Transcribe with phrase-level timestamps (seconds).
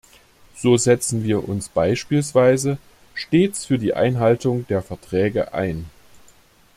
[0.55, 2.79] So setzen wir uns beispielsweise
[3.13, 5.85] stets für die Einhaltung der Verträge ein.